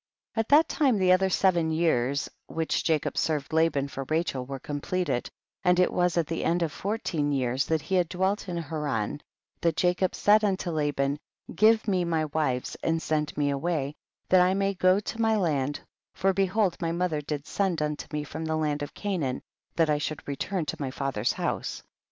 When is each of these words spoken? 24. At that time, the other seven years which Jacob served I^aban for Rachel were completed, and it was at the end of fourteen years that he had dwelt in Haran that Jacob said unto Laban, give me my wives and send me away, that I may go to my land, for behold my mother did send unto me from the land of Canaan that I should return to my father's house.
24. 0.33 0.39
At 0.41 0.49
that 0.49 0.67
time, 0.73 0.97
the 0.97 1.11
other 1.11 1.29
seven 1.29 1.69
years 1.69 2.27
which 2.47 2.83
Jacob 2.83 3.15
served 3.19 3.51
I^aban 3.51 3.87
for 3.87 4.03
Rachel 4.09 4.43
were 4.47 4.57
completed, 4.57 5.29
and 5.63 5.79
it 5.79 5.93
was 5.93 6.17
at 6.17 6.25
the 6.25 6.43
end 6.43 6.63
of 6.63 6.71
fourteen 6.71 7.31
years 7.31 7.67
that 7.67 7.83
he 7.83 7.93
had 7.93 8.09
dwelt 8.09 8.49
in 8.49 8.57
Haran 8.57 9.21
that 9.61 9.75
Jacob 9.75 10.15
said 10.15 10.43
unto 10.43 10.71
Laban, 10.71 11.19
give 11.53 11.87
me 11.87 12.03
my 12.03 12.25
wives 12.25 12.75
and 12.81 12.99
send 12.99 13.37
me 13.37 13.51
away, 13.51 13.93
that 14.27 14.41
I 14.41 14.55
may 14.55 14.73
go 14.73 14.99
to 14.99 15.21
my 15.21 15.35
land, 15.35 15.81
for 16.15 16.33
behold 16.33 16.81
my 16.81 16.91
mother 16.91 17.21
did 17.21 17.45
send 17.45 17.79
unto 17.79 18.07
me 18.11 18.23
from 18.23 18.45
the 18.45 18.55
land 18.55 18.81
of 18.81 18.95
Canaan 18.95 19.43
that 19.75 19.91
I 19.91 19.99
should 19.99 20.27
return 20.27 20.65
to 20.65 20.77
my 20.81 20.89
father's 20.89 21.33
house. 21.33 21.83